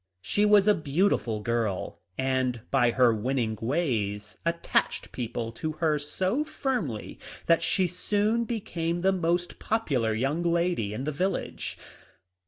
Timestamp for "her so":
5.73-6.43